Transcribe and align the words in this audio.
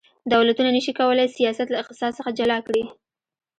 دولتونه 0.33 0.69
نشي 0.77 0.93
کولی 0.99 1.25
سیاست 1.37 1.67
له 1.71 1.77
اقتصاد 1.83 2.11
څخه 2.19 2.31
جلا 2.39 2.57
کړي 2.67 2.83